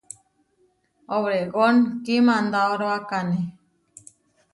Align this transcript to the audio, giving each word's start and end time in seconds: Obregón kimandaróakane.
Obregón 1.15 1.75
kimandaróakane. 2.05 3.39